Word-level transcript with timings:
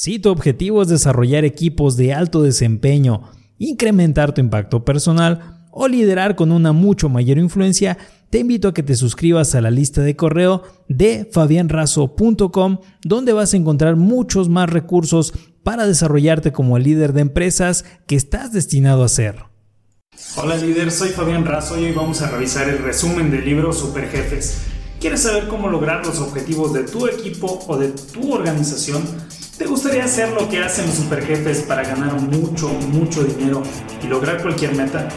Si 0.00 0.20
tu 0.20 0.30
objetivo 0.30 0.80
es 0.80 0.86
desarrollar 0.86 1.44
equipos 1.44 1.96
de 1.96 2.14
alto 2.14 2.44
desempeño, 2.44 3.32
incrementar 3.58 4.32
tu 4.32 4.40
impacto 4.40 4.84
personal 4.84 5.66
o 5.72 5.88
liderar 5.88 6.36
con 6.36 6.52
una 6.52 6.72
mucho 6.72 7.08
mayor 7.08 7.36
influencia, 7.36 7.98
te 8.30 8.38
invito 8.38 8.68
a 8.68 8.74
que 8.74 8.84
te 8.84 8.94
suscribas 8.94 9.56
a 9.56 9.60
la 9.60 9.72
lista 9.72 10.00
de 10.02 10.14
correo 10.14 10.62
de 10.88 11.28
fabianrazo.com, 11.32 12.78
donde 13.02 13.32
vas 13.32 13.52
a 13.52 13.56
encontrar 13.56 13.96
muchos 13.96 14.48
más 14.48 14.70
recursos 14.70 15.34
para 15.64 15.84
desarrollarte 15.84 16.52
como 16.52 16.78
líder 16.78 17.12
de 17.12 17.22
empresas 17.22 17.84
que 18.06 18.14
estás 18.14 18.52
destinado 18.52 19.02
a 19.02 19.08
ser. 19.08 19.46
Hola 20.36 20.58
líder, 20.58 20.92
soy 20.92 21.08
Fabián 21.08 21.44
Razo 21.44 21.76
y 21.76 21.86
hoy 21.86 21.92
vamos 21.92 22.22
a 22.22 22.30
revisar 22.30 22.68
el 22.68 22.78
resumen 22.78 23.32
del 23.32 23.44
libro 23.44 23.72
Superjefes. 23.72 24.60
¿Quieres 25.00 25.22
saber 25.22 25.48
cómo 25.48 25.68
lograr 25.68 26.06
los 26.06 26.20
objetivos 26.20 26.72
de 26.72 26.84
tu 26.84 27.08
equipo 27.08 27.64
o 27.66 27.76
de 27.76 27.88
tu 27.88 28.32
organización? 28.32 29.02
¿Te 29.58 29.66
gustaría 29.66 30.04
hacer 30.04 30.32
lo 30.34 30.48
que 30.48 30.60
hacen 30.60 30.86
los 30.86 30.94
superjefes 30.94 31.62
para 31.62 31.82
ganar 31.82 32.20
mucho, 32.20 32.68
mucho 32.68 33.24
dinero 33.24 33.60
y 34.04 34.06
lograr 34.06 34.40
cualquier 34.40 34.72
meta? 34.76 35.08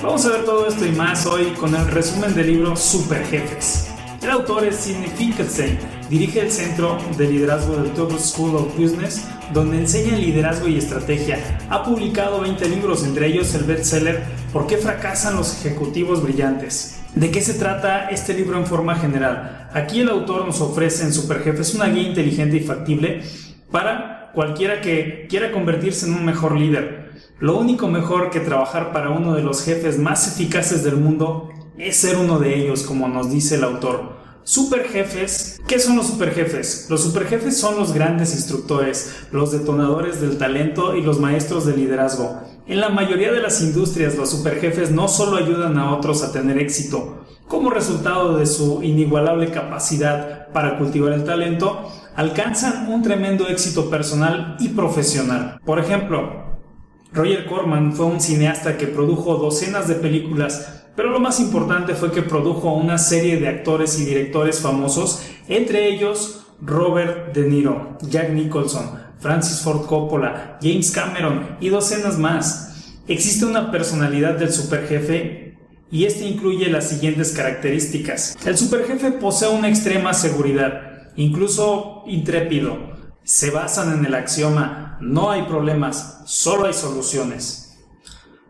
Vamos 0.00 0.24
a 0.26 0.28
ver 0.28 0.44
todo 0.44 0.68
esto 0.68 0.86
y 0.86 0.92
más 0.92 1.26
hoy 1.26 1.46
con 1.58 1.74
el 1.74 1.84
resumen 1.88 2.32
del 2.36 2.46
libro 2.46 2.76
Superjefes. 2.76 3.88
El 4.22 4.30
autor 4.30 4.64
es 4.64 4.76
Sidney 4.76 5.10
Finkelstein, 5.16 5.76
dirige 6.08 6.38
el 6.42 6.52
Centro 6.52 6.98
de 7.18 7.28
Liderazgo 7.28 7.74
del 7.74 7.90
Tokyo 7.94 8.16
School 8.16 8.54
of 8.54 8.78
Business, 8.78 9.24
donde 9.52 9.78
enseña 9.78 10.16
liderazgo 10.16 10.68
y 10.68 10.78
estrategia. 10.78 11.40
Ha 11.68 11.82
publicado 11.82 12.42
20 12.42 12.68
libros, 12.68 13.02
entre 13.02 13.26
ellos 13.26 13.52
el 13.56 13.64
bestseller 13.64 14.22
¿Por 14.52 14.68
qué 14.68 14.76
fracasan 14.76 15.34
los 15.34 15.52
ejecutivos 15.52 16.22
brillantes? 16.22 17.00
¿De 17.16 17.32
qué 17.32 17.40
se 17.40 17.54
trata 17.54 18.08
este 18.08 18.34
libro 18.34 18.56
en 18.56 18.66
forma 18.66 18.94
general? 18.94 19.68
Aquí 19.74 19.98
el 20.00 20.10
autor 20.10 20.46
nos 20.46 20.60
ofrece 20.60 21.02
en 21.02 21.12
Superjefes 21.12 21.74
una 21.74 21.86
guía 21.86 22.08
inteligente 22.08 22.58
y 22.58 22.60
factible 22.60 23.22
para 23.70 24.30
cualquiera 24.34 24.80
que 24.80 25.26
quiera 25.28 25.52
convertirse 25.52 26.06
en 26.06 26.14
un 26.14 26.24
mejor 26.24 26.56
líder. 26.56 27.12
Lo 27.38 27.58
único 27.58 27.88
mejor 27.88 28.30
que 28.30 28.40
trabajar 28.40 28.92
para 28.92 29.10
uno 29.10 29.34
de 29.34 29.42
los 29.42 29.64
jefes 29.64 29.98
más 29.98 30.28
eficaces 30.28 30.84
del 30.84 30.96
mundo 30.96 31.50
es 31.78 31.96
ser 31.96 32.16
uno 32.16 32.38
de 32.38 32.56
ellos, 32.56 32.82
como 32.82 33.08
nos 33.08 33.30
dice 33.30 33.56
el 33.56 33.64
autor. 33.64 34.24
Superjefes. 34.44 35.60
¿Qué 35.66 35.78
son 35.78 35.96
los 35.96 36.06
superjefes? 36.06 36.86
Los 36.90 37.02
superjefes 37.02 37.56
son 37.56 37.76
los 37.76 37.94
grandes 37.94 38.34
instructores, 38.34 39.26
los 39.32 39.52
detonadores 39.52 40.20
del 40.20 40.36
talento 40.36 40.96
y 40.96 41.02
los 41.02 41.18
maestros 41.18 41.64
de 41.64 41.76
liderazgo. 41.76 42.42
En 42.66 42.80
la 42.80 42.90
mayoría 42.90 43.32
de 43.32 43.40
las 43.40 43.62
industrias, 43.62 44.16
los 44.16 44.30
superjefes 44.30 44.90
no 44.90 45.08
solo 45.08 45.38
ayudan 45.38 45.78
a 45.78 45.94
otros 45.94 46.22
a 46.22 46.30
tener 46.30 46.58
éxito, 46.58 47.24
como 47.48 47.70
resultado 47.70 48.36
de 48.36 48.46
su 48.46 48.82
inigualable 48.82 49.50
capacidad 49.50 50.48
para 50.52 50.78
cultivar 50.78 51.12
el 51.12 51.24
talento, 51.24 51.90
alcanzan 52.16 52.88
un 52.92 53.02
tremendo 53.02 53.48
éxito 53.48 53.90
personal 53.90 54.56
y 54.60 54.68
profesional. 54.68 55.60
Por 55.64 55.78
ejemplo, 55.78 56.58
Roger 57.12 57.46
Corman 57.46 57.92
fue 57.92 58.06
un 58.06 58.20
cineasta 58.20 58.76
que 58.76 58.86
produjo 58.86 59.36
docenas 59.36 59.88
de 59.88 59.94
películas 59.94 60.84
pero 60.96 61.10
lo 61.10 61.18
más 61.18 61.40
importante 61.40 61.94
fue 61.94 62.12
que 62.12 62.22
produjo 62.22 62.72
una 62.72 62.98
serie 62.98 63.38
de 63.38 63.48
actores 63.48 63.98
y 63.98 64.04
directores 64.04 64.60
famosos, 64.60 65.22
entre 65.48 65.88
ellos 65.88 66.46
Robert 66.60 67.34
De 67.34 67.48
Niro, 67.48 67.98
Jack 68.02 68.30
Nicholson, 68.30 68.92
Francis 69.18 69.60
Ford 69.60 69.86
Coppola, 69.86 70.58
James 70.62 70.92
Cameron 70.92 71.56
y 71.60 71.68
docenas 71.68 72.18
más. 72.18 73.00
Existe 73.08 73.44
una 73.44 73.72
personalidad 73.72 74.38
del 74.38 74.52
superjefe 74.52 75.58
y 75.90 76.04
este 76.04 76.26
incluye 76.26 76.70
las 76.70 76.88
siguientes 76.88 77.32
características. 77.32 78.36
El 78.46 78.56
superjefe 78.56 79.10
posee 79.10 79.48
una 79.48 79.68
extrema 79.68 80.14
seguridad, 80.14 80.93
incluso 81.16 82.02
intrépido. 82.06 82.94
Se 83.22 83.50
basan 83.50 83.98
en 83.98 84.04
el 84.04 84.14
axioma 84.14 84.84
no 85.00 85.30
hay 85.30 85.42
problemas, 85.42 86.22
solo 86.26 86.66
hay 86.66 86.74
soluciones. 86.74 87.78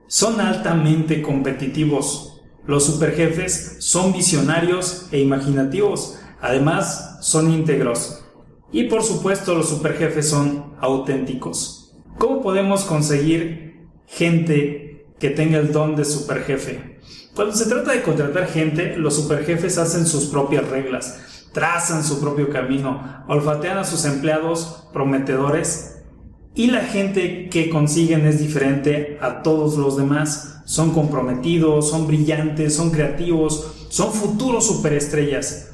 Son 0.06 0.40
altamente 0.40 1.22
competitivos, 1.22 2.42
los 2.66 2.84
superjefes 2.84 3.76
son 3.80 4.12
visionarios 4.12 5.08
e 5.10 5.20
imaginativos, 5.20 6.18
además 6.40 7.18
son 7.20 7.50
íntegros. 7.50 8.22
Y 8.72 8.84
por 8.84 9.02
supuesto 9.02 9.54
los 9.54 9.68
superjefes 9.68 10.28
son 10.28 10.74
auténticos. 10.80 11.94
¿Cómo 12.18 12.42
podemos 12.42 12.84
conseguir 12.84 13.88
gente 14.06 15.06
que 15.18 15.30
tenga 15.30 15.58
el 15.58 15.72
don 15.72 15.96
de 15.96 16.04
superjefe? 16.04 17.00
Cuando 17.34 17.54
se 17.54 17.66
trata 17.66 17.92
de 17.92 18.02
contratar 18.02 18.46
gente, 18.46 18.96
los 18.96 19.16
superjefes 19.16 19.78
hacen 19.78 20.06
sus 20.06 20.26
propias 20.26 20.68
reglas, 20.68 21.18
trazan 21.54 22.04
su 22.04 22.20
propio 22.20 22.50
camino, 22.50 23.24
olfatean 23.26 23.78
a 23.78 23.84
sus 23.84 24.04
empleados 24.04 24.88
prometedores 24.92 26.02
y 26.54 26.66
la 26.66 26.80
gente 26.80 27.48
que 27.48 27.70
consiguen 27.70 28.26
es 28.26 28.38
diferente 28.38 29.18
a 29.22 29.42
todos 29.42 29.78
los 29.78 29.96
demás 29.96 30.50
son 30.64 30.92
comprometidos, 30.92 31.90
son 31.90 32.06
brillantes, 32.06 32.74
son 32.74 32.90
creativos, 32.90 33.86
son 33.88 34.12
futuros 34.12 34.66
superestrellas. 34.66 35.70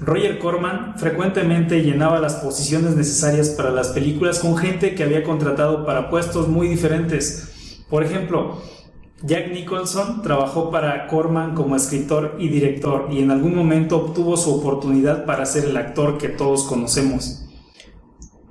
Roger 0.00 0.38
Corman 0.38 0.98
frecuentemente 0.98 1.82
llenaba 1.82 2.20
las 2.20 2.34
posiciones 2.34 2.96
necesarias 2.96 3.50
para 3.50 3.70
las 3.70 3.88
películas 3.88 4.40
con 4.40 4.56
gente 4.56 4.94
que 4.94 5.02
había 5.02 5.22
contratado 5.22 5.86
para 5.86 6.10
puestos 6.10 6.48
muy 6.48 6.68
diferentes. 6.68 7.84
Por 7.88 8.02
ejemplo, 8.02 8.60
Jack 9.22 9.50
Nicholson 9.50 10.20
trabajó 10.22 10.70
para 10.70 11.06
Corman 11.06 11.54
como 11.54 11.74
escritor 11.74 12.36
y 12.38 12.48
director 12.48 13.08
y 13.10 13.20
en 13.20 13.30
algún 13.30 13.56
momento 13.56 13.96
obtuvo 13.96 14.36
su 14.36 14.54
oportunidad 14.54 15.24
para 15.24 15.46
ser 15.46 15.64
el 15.64 15.76
actor 15.76 16.18
que 16.18 16.28
todos 16.28 16.64
conocemos. 16.64 17.46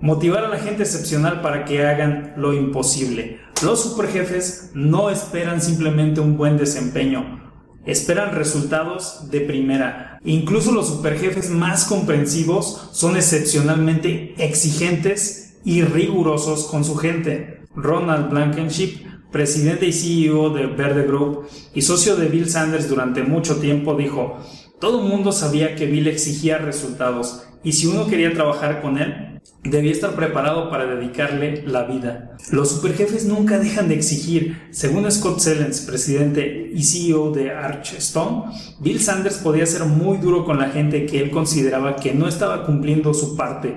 Motivar 0.01 0.43
a 0.43 0.49
la 0.49 0.57
gente 0.57 0.83
excepcional 0.83 1.41
para 1.41 1.65
que 1.65 1.85
hagan 1.85 2.33
lo 2.37 2.53
imposible. 2.53 3.39
Los 3.63 3.83
superjefes 3.83 4.71
no 4.73 5.09
esperan 5.11 5.61
simplemente 5.61 6.19
un 6.19 6.35
buen 6.35 6.57
desempeño, 6.57 7.53
esperan 7.85 8.33
resultados 8.33 9.29
de 9.29 9.41
primera. 9.41 10.19
Incluso 10.23 10.71
los 10.71 10.87
superjefes 10.87 11.51
más 11.51 11.85
comprensivos 11.85 12.89
son 12.91 13.15
excepcionalmente 13.15 14.33
exigentes 14.43 15.57
y 15.63 15.83
rigurosos 15.83 16.65
con 16.65 16.83
su 16.83 16.95
gente. 16.95 17.61
Ronald 17.75 18.29
Blankenship, 18.29 19.05
presidente 19.35 19.85
y 19.85 19.91
CEO 19.91 20.51
de 20.51 20.65
Verde 20.65 21.05
Group 21.05 21.45
y 21.73 21.81
socio 21.81 22.15
de 22.15 22.29
Bill 22.29 22.49
Sanders 22.49 22.87
durante 22.87 23.21
mucho 23.21 23.57
tiempo, 23.57 23.93
dijo, 23.95 24.39
todo 24.79 25.01
el 25.01 25.09
mundo 25.09 25.33
sabía 25.33 25.75
que 25.75 25.87
Bill 25.87 26.07
exigía 26.07 26.57
resultados 26.57 27.43
y 27.61 27.73
si 27.73 27.85
uno 27.85 28.07
quería 28.07 28.33
trabajar 28.33 28.81
con 28.81 28.97
él, 28.97 29.41
debía 29.65 29.91
estar 29.91 30.15
preparado 30.15 30.69
para 30.69 30.85
dedicarle 30.85 31.63
la 31.67 31.83
vida. 31.83 32.37
Los 32.49 32.69
superjefes 32.69 33.25
nunca 33.25 33.59
dejan 33.59 33.89
de 33.89 33.95
exigir. 33.95 34.69
Según 34.71 35.11
Scott 35.11 35.39
Sellens, 35.39 35.81
presidente 35.81 36.71
y 36.73 36.83
CEO 36.83 37.31
de 37.31 37.51
Archstone, 37.51 38.53
Bill 38.79 39.01
Sanders 39.01 39.39
podía 39.39 39.65
ser 39.65 39.83
muy 39.83 40.17
duro 40.17 40.45
con 40.45 40.59
la 40.59 40.69
gente 40.69 41.05
que 41.05 41.19
él 41.19 41.29
consideraba 41.29 41.97
que 41.97 42.13
no 42.13 42.29
estaba 42.29 42.65
cumpliendo 42.65 43.13
su 43.13 43.35
parte. 43.35 43.75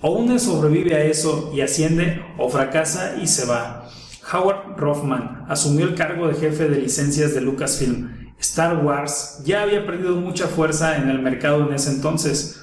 O 0.00 0.12
uno 0.12 0.38
sobrevive 0.38 0.94
a 0.94 1.02
eso 1.02 1.50
y 1.52 1.60
asciende, 1.60 2.22
o 2.38 2.48
fracasa 2.48 3.16
y 3.20 3.26
se 3.26 3.46
va. 3.46 3.90
Howard 4.32 4.76
Rothman 4.76 5.44
asumió 5.48 5.86
el 5.86 5.94
cargo 5.94 6.28
de 6.28 6.34
jefe 6.34 6.68
de 6.68 6.80
licencias 6.80 7.34
de 7.34 7.40
Lucasfilm. 7.40 8.32
Star 8.38 8.84
Wars 8.84 9.42
ya 9.44 9.62
había 9.62 9.84
perdido 9.84 10.16
mucha 10.16 10.46
fuerza 10.46 10.96
en 10.96 11.10
el 11.10 11.20
mercado 11.20 11.66
en 11.66 11.74
ese 11.74 11.90
entonces. 11.90 12.60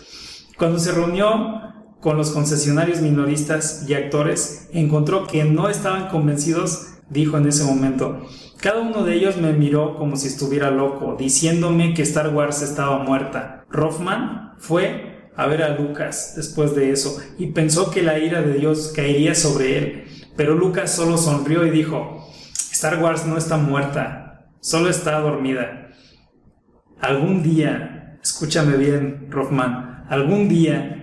Cuando 0.57 0.79
se 0.79 0.91
reunió 0.91 1.61
con 1.99 2.17
los 2.17 2.31
concesionarios 2.31 3.01
minoristas 3.01 3.85
y 3.87 3.93
actores, 3.93 4.69
encontró 4.71 5.27
que 5.27 5.43
no 5.43 5.69
estaban 5.69 6.07
convencidos, 6.07 6.87
dijo 7.09 7.37
en 7.37 7.47
ese 7.47 7.63
momento. 7.63 8.27
Cada 8.59 8.81
uno 8.81 9.03
de 9.03 9.15
ellos 9.15 9.37
me 9.37 9.53
miró 9.53 9.97
como 9.97 10.15
si 10.15 10.27
estuviera 10.27 10.71
loco, 10.71 11.15
diciéndome 11.17 11.93
que 11.93 12.01
Star 12.01 12.33
Wars 12.33 12.61
estaba 12.61 12.99
muerta. 12.99 13.65
Rothman 13.69 14.53
fue 14.57 15.29
a 15.35 15.45
ver 15.45 15.61
a 15.61 15.77
Lucas 15.77 16.33
después 16.35 16.73
de 16.73 16.91
eso 16.91 17.19
y 17.37 17.47
pensó 17.47 17.91
que 17.91 18.01
la 18.01 18.17
ira 18.17 18.41
de 18.41 18.53
Dios 18.53 18.91
caería 18.95 19.35
sobre 19.35 19.77
él, 19.77 20.03
pero 20.37 20.55
Lucas 20.55 20.95
solo 20.95 21.17
sonrió 21.17 21.65
y 21.65 21.71
dijo, 21.71 22.25
Star 22.71 23.03
Wars 23.03 23.25
no 23.25 23.37
está 23.37 23.57
muerta, 23.57 24.47
solo 24.61 24.89
está 24.89 25.19
dormida. 25.19 25.89
Algún 27.01 27.43
día, 27.43 28.19
escúchame 28.23 28.77
bien, 28.77 29.27
Rothman, 29.29 30.05
algún 30.09 30.47
día 30.47 30.97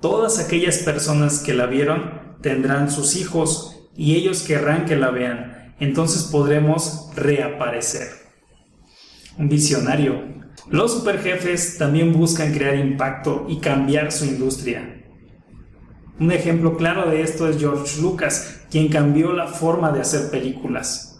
Todas 0.00 0.38
aquellas 0.38 0.78
personas 0.78 1.40
que 1.40 1.52
la 1.52 1.66
vieron 1.66 2.38
tendrán 2.40 2.90
sus 2.90 3.16
hijos 3.16 3.86
y 3.94 4.14
ellos 4.14 4.42
querrán 4.42 4.86
que 4.86 4.96
la 4.96 5.10
vean. 5.10 5.74
Entonces 5.78 6.22
podremos 6.24 7.10
reaparecer. 7.14 8.08
Un 9.36 9.50
visionario. 9.50 10.24
Los 10.70 10.94
superjefes 10.94 11.76
también 11.76 12.14
buscan 12.14 12.54
crear 12.54 12.76
impacto 12.76 13.44
y 13.46 13.58
cambiar 13.58 14.10
su 14.10 14.24
industria. 14.24 14.99
Un 16.20 16.32
ejemplo 16.32 16.76
claro 16.76 17.10
de 17.10 17.22
esto 17.22 17.48
es 17.48 17.58
George 17.58 17.98
Lucas, 18.02 18.60
quien 18.70 18.88
cambió 18.88 19.32
la 19.32 19.46
forma 19.46 19.90
de 19.90 20.02
hacer 20.02 20.30
películas. 20.30 21.18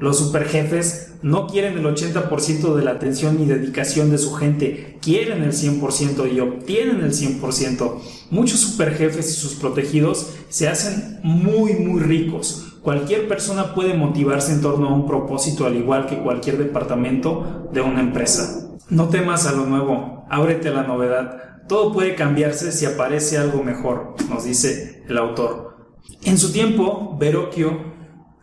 Los 0.00 0.18
superjefes 0.18 1.14
no 1.22 1.46
quieren 1.46 1.78
el 1.78 1.84
80% 1.84 2.74
de 2.74 2.84
la 2.84 2.92
atención 2.92 3.40
y 3.40 3.46
dedicación 3.46 4.10
de 4.10 4.18
su 4.18 4.34
gente, 4.34 4.98
quieren 5.00 5.44
el 5.44 5.52
100% 5.52 6.32
y 6.32 6.40
obtienen 6.40 7.00
el 7.00 7.12
100%. 7.12 7.94
Muchos 8.30 8.58
superjefes 8.58 9.30
y 9.30 9.34
sus 9.34 9.54
protegidos 9.54 10.30
se 10.48 10.68
hacen 10.68 11.20
muy 11.22 11.74
muy 11.74 12.00
ricos. 12.00 12.76
Cualquier 12.82 13.28
persona 13.28 13.72
puede 13.72 13.94
motivarse 13.94 14.52
en 14.52 14.62
torno 14.62 14.88
a 14.88 14.94
un 14.94 15.06
propósito 15.06 15.64
al 15.64 15.76
igual 15.76 16.06
que 16.06 16.18
cualquier 16.18 16.58
departamento 16.58 17.68
de 17.72 17.82
una 17.82 18.00
empresa. 18.00 18.68
No 18.90 19.08
temas 19.10 19.46
a 19.46 19.52
lo 19.52 19.66
nuevo, 19.66 20.24
ábrete 20.28 20.68
a 20.68 20.72
la 20.72 20.82
novedad. 20.84 21.57
Todo 21.68 21.92
puede 21.92 22.14
cambiarse 22.14 22.72
si 22.72 22.86
aparece 22.86 23.38
algo 23.38 23.62
mejor, 23.62 24.14
nos 24.28 24.44
dice 24.44 25.04
el 25.08 25.18
autor. 25.18 25.86
En 26.22 26.38
su 26.38 26.50
tiempo, 26.50 27.16
Verocchio 27.18 27.98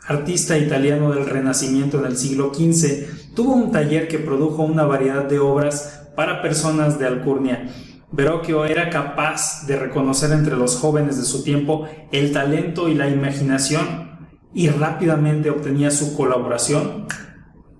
artista 0.08 0.58
italiano 0.58 1.12
del 1.12 1.26
Renacimiento 1.26 2.00
en 2.00 2.06
el 2.06 2.18
siglo 2.18 2.54
XV, 2.54 3.34
tuvo 3.36 3.54
un 3.54 3.72
taller 3.72 4.08
que 4.08 4.20
produjo 4.20 4.64
una 4.64 4.86
variedad 4.86 5.26
de 5.26 5.40
obras 5.40 6.10
para 6.16 6.42
personas 6.42 7.00
de 7.00 7.08
alcurnia. 7.08 7.74
Verocchio 8.12 8.66
era 8.66 8.90
capaz 8.90 9.66
de 9.66 9.76
reconocer 9.76 10.32
entre 10.32 10.56
los 10.56 10.78
jóvenes 10.78 11.18
de 11.18 11.24
su 11.24 11.44
tiempo 11.44 11.88
el 12.12 12.32
talento 12.32 12.88
y 12.88 12.94
la 12.94 13.10
imaginación 13.10 14.30
y 14.54 14.70
rápidamente 14.70 15.50
obtenía 15.50 15.92
su 15.92 16.16
colaboración 16.16 17.08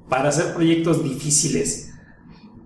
para 0.10 0.30
hacer 0.30 0.54
proyectos 0.54 1.04
difíciles 1.04 1.85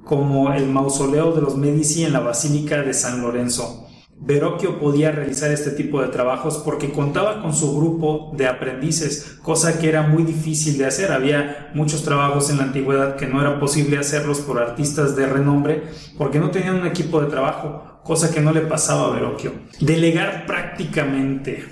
como 0.10 0.52
el 0.52 0.66
mausoleo 0.66 1.34
de 1.34 1.42
los 1.42 1.56
Medici 1.56 2.04
en 2.04 2.14
la 2.14 2.20
Basílica 2.20 2.82
de 2.82 2.96
San 2.96 3.22
Lorenzo. 3.22 3.88
Verocchio 4.18 4.80
podía 4.80 5.12
realizar 5.12 5.52
este 5.52 5.70
tipo 5.70 6.02
de 6.02 6.08
trabajos 6.08 6.64
porque 6.66 6.92
contaba 6.92 7.44
con 7.44 7.54
su 7.54 7.78
grupo 7.78 8.32
de 8.36 8.48
aprendices, 8.48 9.38
cosa 9.44 9.80
que 9.80 9.88
era 9.88 10.02
muy 10.02 10.24
difícil 10.24 10.80
de 10.80 10.88
hacer. 10.88 11.12
Había 11.12 11.70
muchos 11.76 12.04
trabajos 12.04 12.50
en 12.50 12.58
la 12.58 12.64
antigüedad 12.64 13.18
que 13.18 13.28
no 13.28 13.40
era 13.40 13.60
posible 13.60 14.00
hacerlos 14.00 14.40
por 14.40 14.60
artistas 14.60 15.16
de 15.16 15.28
renombre 15.28 15.84
porque 16.18 16.40
no 16.40 16.50
tenían 16.50 16.80
un 16.80 16.88
equipo 16.88 17.22
de 17.22 17.28
trabajo, 17.28 18.02
cosa 18.04 18.34
que 18.34 18.42
no 18.42 18.52
le 18.52 18.62
pasaba 18.62 19.10
a 19.10 19.12
Verocchio. 19.12 19.52
Delegar 19.80 20.48
prácticamente. 20.48 21.66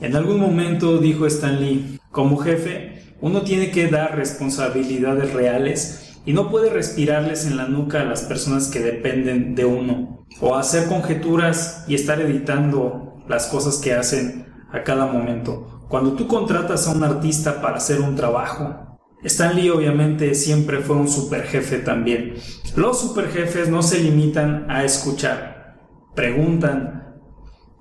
En 0.00 0.16
algún 0.16 0.40
momento 0.40 0.96
dijo 0.96 1.26
Stan 1.26 1.60
Lee, 1.60 2.00
como 2.10 2.38
jefe, 2.38 3.02
uno 3.20 3.42
tiene 3.42 3.70
que 3.70 3.88
dar 3.88 4.16
responsabilidades 4.16 5.34
reales 5.34 6.09
y 6.24 6.32
no 6.32 6.50
puede 6.50 6.70
respirarles 6.70 7.46
en 7.46 7.56
la 7.56 7.66
nuca 7.66 8.02
a 8.02 8.04
las 8.04 8.22
personas 8.22 8.68
que 8.68 8.80
dependen 8.80 9.54
de 9.54 9.64
uno 9.64 10.26
o 10.40 10.54
hacer 10.54 10.88
conjeturas 10.88 11.84
y 11.88 11.94
estar 11.94 12.20
editando 12.20 13.22
las 13.28 13.46
cosas 13.46 13.78
que 13.78 13.94
hacen 13.94 14.46
a 14.72 14.82
cada 14.82 15.06
momento. 15.06 15.86
Cuando 15.88 16.12
tú 16.12 16.26
contratas 16.26 16.86
a 16.86 16.92
un 16.92 17.02
artista 17.02 17.60
para 17.60 17.78
hacer 17.78 18.00
un 18.00 18.14
trabajo, 18.14 18.98
Stan 19.22 19.54
Lee 19.54 19.70
obviamente 19.70 20.34
siempre 20.34 20.78
fue 20.78 20.96
un 20.96 21.08
super 21.08 21.42
jefe 21.42 21.78
también. 21.78 22.34
Los 22.76 23.00
super 23.00 23.28
jefes 23.28 23.68
no 23.68 23.82
se 23.82 23.98
limitan 23.98 24.70
a 24.70 24.84
escuchar, 24.84 25.78
preguntan 26.14 27.18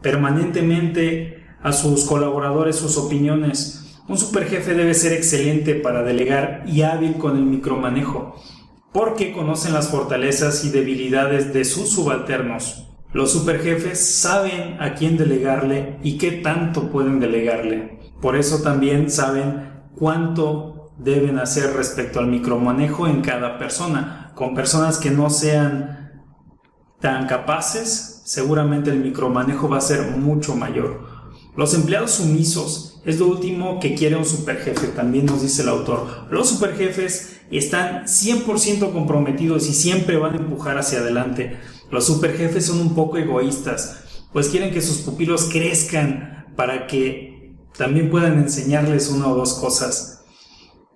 permanentemente 0.02 1.46
a 1.62 1.72
sus 1.72 2.06
colaboradores 2.06 2.78
sus 2.78 2.98
opiniones, 2.98 3.79
un 4.10 4.18
superjefe 4.18 4.74
debe 4.74 4.96
ser 4.96 5.14
excelente 5.14 5.76
para 5.76 6.02
delegar 6.02 6.64
y 6.66 6.82
hábil 6.82 7.18
con 7.18 7.38
el 7.38 7.44
micromanejo, 7.44 8.36
porque 8.92 9.32
conocen 9.32 9.72
las 9.72 9.90
fortalezas 9.90 10.66
y 10.66 10.72
debilidades 10.72 11.54
de 11.54 11.64
sus 11.64 11.92
subalternos. 11.92 12.88
Los 13.14 13.32
superjefes 13.32 14.04
saben 14.04 14.82
a 14.82 14.96
quién 14.96 15.16
delegarle 15.16 16.00
y 16.02 16.18
qué 16.18 16.32
tanto 16.32 16.90
pueden 16.90 17.20
delegarle. 17.20 18.00
Por 18.20 18.36
eso 18.36 18.64
también 18.64 19.12
saben 19.12 19.84
cuánto 19.96 20.92
deben 20.98 21.38
hacer 21.38 21.74
respecto 21.74 22.20
al 22.20 22.28
micromanejo 22.28 23.08
en 23.08 23.22
cada 23.22 23.60
persona. 23.60 24.32
Con 24.34 24.56
personas 24.56 24.98
que 24.98 25.12
no 25.12 25.30
sean 25.30 26.24
tan 27.00 27.28
capaces, 27.28 28.24
seguramente 28.26 28.90
el 28.90 29.02
micromanejo 29.02 29.70
va 29.70 29.78
a 29.78 29.82
ser 29.82 30.18
mucho 30.18 30.56
mayor. 30.56 31.09
Los 31.60 31.74
empleados 31.74 32.12
sumisos 32.12 33.02
es 33.04 33.20
lo 33.20 33.28
último 33.28 33.82
que 33.82 33.94
quiere 33.94 34.16
un 34.16 34.24
superjefe, 34.24 34.88
también 34.88 35.26
nos 35.26 35.42
dice 35.42 35.64
el 35.64 35.68
autor. 35.68 36.08
Los 36.32 36.48
superjefes 36.48 37.42
están 37.52 38.06
100% 38.06 38.94
comprometidos 38.94 39.68
y 39.68 39.74
siempre 39.74 40.16
van 40.16 40.36
a 40.36 40.38
empujar 40.38 40.78
hacia 40.78 41.00
adelante. 41.00 41.58
Los 41.92 42.06
superjefes 42.06 42.68
son 42.68 42.80
un 42.80 42.96
poco 42.96 43.18
egoístas, 43.18 44.04
pues 44.32 44.48
quieren 44.48 44.74
que 44.74 44.82
sus 44.82 45.00
pupilos 45.00 45.50
crezcan 45.52 46.46
para 46.56 46.88
que 46.88 47.58
también 47.78 48.10
puedan 48.10 48.38
enseñarles 48.38 49.10
una 49.10 49.28
o 49.28 49.36
dos 49.36 49.56
cosas. 49.56 50.24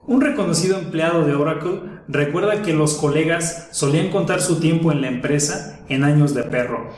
Un 0.08 0.22
reconocido 0.22 0.80
empleado 0.80 1.26
de 1.26 1.36
Oracle 1.36 1.82
recuerda 2.08 2.62
que 2.62 2.72
los 2.72 2.94
colegas 2.94 3.68
solían 3.74 4.12
contar 4.12 4.40
su 4.42 4.62
tiempo 4.62 4.94
en 4.94 5.02
la 5.02 5.10
empresa 5.10 5.82
en 5.90 6.06
años 6.06 6.34
de 6.34 6.44
perro 6.44 6.90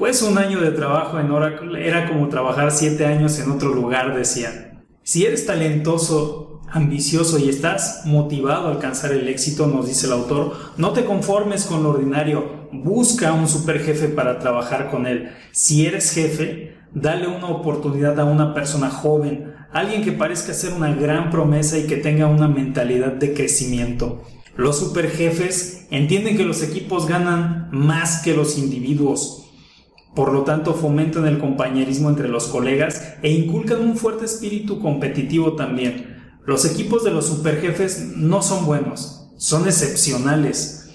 pues 0.00 0.22
un 0.22 0.38
año 0.38 0.62
de 0.62 0.70
trabajo 0.70 1.20
en 1.20 1.30
Oracle 1.30 1.86
era 1.86 2.08
como 2.08 2.28
trabajar 2.28 2.72
siete 2.72 3.04
años 3.04 3.38
en 3.38 3.50
otro 3.50 3.74
lugar, 3.74 4.16
decían. 4.16 4.82
Si 5.02 5.26
eres 5.26 5.44
talentoso, 5.44 6.62
ambicioso 6.70 7.38
y 7.38 7.50
estás 7.50 8.06
motivado 8.06 8.68
a 8.68 8.70
alcanzar 8.70 9.12
el 9.12 9.28
éxito, 9.28 9.66
nos 9.66 9.88
dice 9.88 10.06
el 10.06 10.14
autor, 10.14 10.56
no 10.78 10.94
te 10.94 11.04
conformes 11.04 11.66
con 11.66 11.82
lo 11.82 11.90
ordinario, 11.90 12.66
busca 12.72 13.34
un 13.34 13.46
super 13.46 13.78
jefe 13.78 14.08
para 14.08 14.38
trabajar 14.38 14.90
con 14.90 15.06
él. 15.06 15.32
Si 15.52 15.84
eres 15.84 16.12
jefe, 16.12 16.78
dale 16.94 17.28
una 17.28 17.48
oportunidad 17.48 18.18
a 18.18 18.24
una 18.24 18.54
persona 18.54 18.88
joven, 18.88 19.52
alguien 19.70 20.02
que 20.02 20.12
parezca 20.12 20.54
ser 20.54 20.72
una 20.72 20.94
gran 20.94 21.28
promesa 21.28 21.76
y 21.76 21.86
que 21.86 21.96
tenga 21.96 22.26
una 22.26 22.48
mentalidad 22.48 23.12
de 23.12 23.34
crecimiento. 23.34 24.22
Los 24.56 24.78
superjefes 24.78 25.88
entienden 25.90 26.38
que 26.38 26.44
los 26.44 26.62
equipos 26.62 27.06
ganan 27.06 27.68
más 27.70 28.22
que 28.22 28.34
los 28.34 28.56
individuos 28.56 29.40
por 30.14 30.32
lo 30.32 30.42
tanto, 30.42 30.74
fomentan 30.74 31.26
el 31.26 31.38
compañerismo 31.38 32.08
entre 32.08 32.28
los 32.28 32.48
colegas 32.48 33.14
e 33.22 33.30
inculcan 33.30 33.80
un 33.80 33.96
fuerte 33.96 34.24
espíritu 34.24 34.80
competitivo 34.80 35.54
también. 35.54 36.16
Los 36.44 36.64
equipos 36.64 37.04
de 37.04 37.12
los 37.12 37.26
superjefes 37.26 38.16
no 38.16 38.42
son 38.42 38.66
buenos, 38.66 39.30
son 39.36 39.66
excepcionales. 39.66 40.88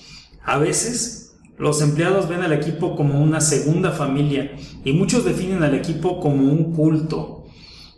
A 0.43 0.57
veces, 0.57 1.37
los 1.57 1.81
empleados 1.81 2.27
ven 2.27 2.41
al 2.41 2.51
equipo 2.51 2.97
como 2.97 3.21
una 3.21 3.39
segunda 3.39 3.91
familia 3.91 4.51
y 4.83 4.91
muchos 4.91 5.23
definen 5.23 5.63
al 5.63 5.75
equipo 5.75 6.19
como 6.19 6.51
un 6.51 6.73
culto. 6.73 7.45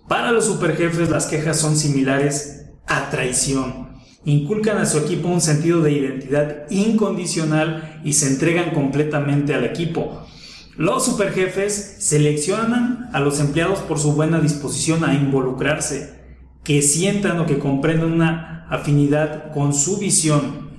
Para 0.08 0.31
los 0.31 0.46
superjefes 0.46 1.10
las 1.10 1.25
quejas 1.25 1.60
son 1.60 1.75
similares 1.75 2.68
a 2.86 3.10
traición. 3.10 3.88
Inculcan 4.25 4.78
a 4.78 4.86
su 4.86 5.00
equipo 5.00 5.28
un 5.28 5.42
sentido 5.42 5.81
de 5.81 5.94
identidad 5.94 6.69
incondicional 6.69 8.02
y 8.04 8.14
se 8.14 8.28
entregan 8.28 8.72
completamente 8.72 9.56
al 9.56 9.66
equipo. 9.66 10.26
Los 10.77 11.06
superjefes 11.06 11.95
seleccionan 11.97 13.09
a 13.12 13.19
los 13.19 13.39
empleados 13.39 13.79
por 13.79 13.97
su 13.97 14.13
buena 14.13 14.39
disposición 14.39 15.03
a 15.03 15.16
involucrarse, 15.16 16.21
que 16.63 16.83
sientan 16.83 17.40
o 17.40 17.47
que 17.47 17.57
comprendan 17.57 18.13
una 18.13 18.68
afinidad 18.69 19.52
con 19.54 19.73
su 19.73 19.97
visión. 19.97 20.69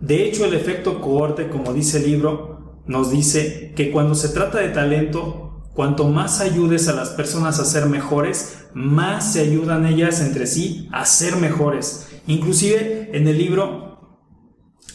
De 0.00 0.24
hecho, 0.24 0.46
el 0.46 0.54
efecto 0.54 1.02
cohorte, 1.02 1.50
como 1.50 1.74
dice 1.74 1.98
el 1.98 2.10
libro, 2.10 2.80
nos 2.86 3.10
dice 3.10 3.74
que 3.76 3.90
cuando 3.90 4.14
se 4.14 4.30
trata 4.30 4.56
de 4.56 4.70
talento, 4.70 5.68
cuanto 5.74 6.08
más 6.08 6.40
ayudes 6.40 6.88
a 6.88 6.94
las 6.94 7.10
personas 7.10 7.60
a 7.60 7.66
ser 7.66 7.90
mejores, 7.90 8.68
más 8.72 9.34
se 9.34 9.40
ayudan 9.40 9.84
ellas 9.84 10.22
entre 10.22 10.46
sí 10.46 10.88
a 10.92 11.04
ser 11.04 11.36
mejores. 11.36 12.08
Inclusive 12.26 13.10
en 13.12 13.28
el 13.28 13.36
libro, 13.36 14.16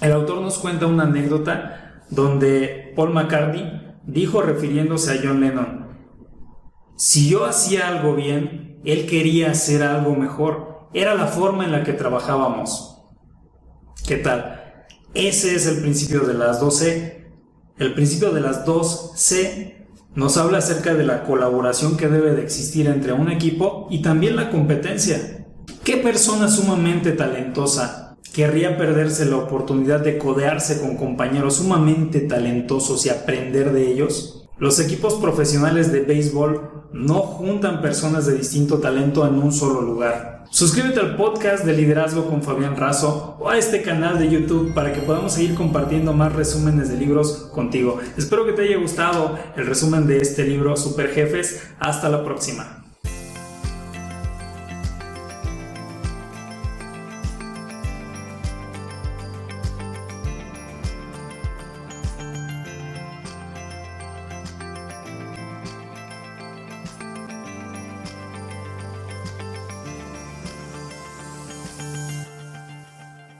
el 0.02 0.12
autor 0.14 0.42
nos 0.42 0.58
cuenta 0.58 0.88
una 0.88 1.04
anécdota 1.04 2.02
donde 2.10 2.94
Paul 2.96 3.14
McCartney 3.14 3.87
dijo 4.08 4.42
refiriéndose 4.42 5.12
a 5.12 5.22
John 5.22 5.42
Lennon, 5.42 5.88
si 6.96 7.30
yo 7.30 7.46
hacía 7.46 7.88
algo 7.88 8.16
bien, 8.16 8.80
él 8.84 9.06
quería 9.06 9.52
hacer 9.52 9.84
algo 9.84 10.16
mejor. 10.16 10.90
Era 10.94 11.14
la 11.14 11.28
forma 11.28 11.66
en 11.66 11.72
la 11.72 11.84
que 11.84 11.94
trabajábamos. 11.94 13.04
¿Qué 14.08 14.18
tal? 14.18 14.86
Ese 15.14 15.54
es 15.54 15.68
el 15.68 15.82
principio 15.82 16.22
de 16.22 16.34
las 16.34 16.62
2C. 16.62 17.28
El 17.78 17.94
principio 17.94 18.32
de 18.32 18.42
las 18.42 18.66
2C 18.66 19.86
nos 20.16 20.38
habla 20.38 20.58
acerca 20.58 20.96
de 20.96 21.04
la 21.04 21.24
colaboración 21.24 21.98
que 21.98 22.08
debe 22.08 22.34
de 22.34 22.42
existir 22.42 22.88
entre 22.88 23.14
un 23.14 23.30
equipo 23.30 23.88
y 23.92 24.02
también 24.02 24.36
la 24.36 24.50
competencia. 24.50 25.46
¿Qué 25.84 25.98
persona 25.98 26.50
sumamente 26.50 27.12
talentosa 27.12 28.07
querría 28.38 28.78
perderse 28.78 29.26
la 29.26 29.38
oportunidad 29.38 30.00
de 30.02 30.20
codearse 30.20 30.80
con 30.80 30.96
compañeros 30.96 31.56
sumamente 31.56 32.20
talentosos 32.20 33.04
y 33.08 33.10
aprender 33.10 33.74
de 33.74 33.92
ellos? 33.92 34.48
Los 34.60 34.80
equipos 34.80 35.16
profesionales 35.16 35.92
de 35.92 36.02
béisbol 36.02 36.86
no 36.94 37.22
juntan 37.22 37.82
personas 37.82 38.28
de 38.28 38.36
distinto 38.36 38.78
talento 38.78 39.26
en 39.28 39.42
un 39.42 39.52
solo 39.52 39.82
lugar. 39.82 40.46
Suscríbete 40.52 41.00
al 41.00 41.16
podcast 41.16 41.66
de 41.66 41.74
liderazgo 41.74 42.30
con 42.30 42.44
Fabián 42.44 42.78
Razo 42.78 43.38
o 43.40 43.50
a 43.50 43.58
este 43.58 43.82
canal 43.82 44.20
de 44.20 44.30
YouTube 44.30 44.72
para 44.72 44.94
que 44.94 45.02
podamos 45.02 45.34
seguir 45.34 45.56
compartiendo 45.56 46.14
más 46.14 46.32
resúmenes 46.34 46.90
de 46.90 46.98
libros 46.98 47.50
contigo. 47.52 47.98
Espero 48.18 48.46
que 48.46 48.54
te 48.54 48.62
haya 48.62 48.78
gustado 48.78 49.36
el 49.56 49.66
resumen 49.66 50.06
de 50.06 50.18
este 50.18 50.44
libro 50.44 50.78
Super 50.78 51.10
Jefes. 51.10 51.64
Hasta 51.80 52.08
la 52.08 52.24
próxima. 52.24 52.87